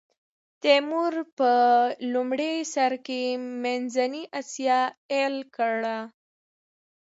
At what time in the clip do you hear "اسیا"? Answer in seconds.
4.39-4.79